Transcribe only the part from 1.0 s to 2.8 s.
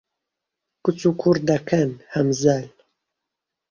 و کوڕ دەکەن هەمزەل